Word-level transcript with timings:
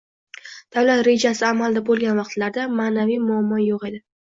Davlat 0.77 1.01
rejasi 1.09 1.47
amalda 1.51 1.85
bo‘lgan 1.93 2.21
vaqtlarda 2.25 2.69
ma’naviy 2.83 3.25
muammo 3.31 3.67
yo‘q 3.71 3.93
edi 3.93 4.07